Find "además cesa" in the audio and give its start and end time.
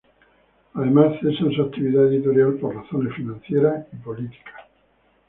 0.73-1.43